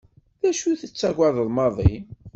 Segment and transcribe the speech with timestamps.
[0.41, 1.93] D acu tettagadeḍ maḍi?